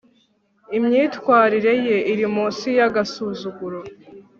[0.77, 3.79] imyitwarire ye iri munsi yagasuzuguro